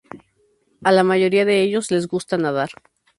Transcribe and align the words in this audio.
A 0.83 0.91
la 0.91 1.03
mayoría 1.03 1.45
de 1.45 1.61
ellos 1.61 1.91
les 1.91 2.07
gusta 2.07 2.35
nadar. 2.39 2.71